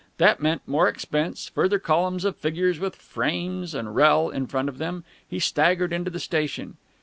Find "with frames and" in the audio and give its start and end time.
2.79-3.89